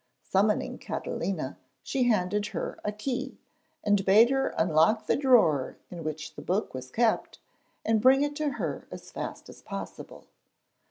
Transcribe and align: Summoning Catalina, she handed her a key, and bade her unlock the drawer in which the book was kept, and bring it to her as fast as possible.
Summoning 0.23 0.79
Catalina, 0.79 1.59
she 1.83 2.05
handed 2.05 2.47
her 2.47 2.79
a 2.83 2.91
key, 2.91 3.37
and 3.83 4.03
bade 4.03 4.31
her 4.31 4.47
unlock 4.57 5.05
the 5.05 5.15
drawer 5.15 5.77
in 5.91 6.03
which 6.03 6.33
the 6.33 6.41
book 6.41 6.73
was 6.73 6.89
kept, 6.89 7.37
and 7.85 8.01
bring 8.01 8.23
it 8.23 8.35
to 8.37 8.53
her 8.53 8.87
as 8.89 9.11
fast 9.11 9.47
as 9.47 9.61
possible. 9.61 10.25